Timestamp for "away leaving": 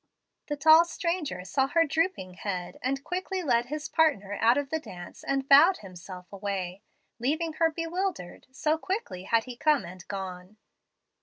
6.33-7.53